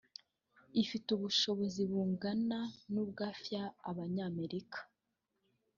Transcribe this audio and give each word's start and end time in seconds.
ifite 0.83 1.07
ubushobozi 1.17 1.81
bungana 1.89 2.59
n’ubwa 2.93 3.25
F- 3.39 3.45
y’ 3.53 3.55
Abanyamerika 3.89 4.79